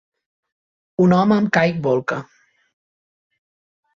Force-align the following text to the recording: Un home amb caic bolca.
Un 1.03 1.13
home 1.17 1.35
amb 1.35 1.51
caic 1.57 1.77
bolca. 1.87 2.19